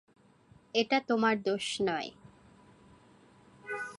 [0.73, 2.09] এটা তোমার দোষ নয়।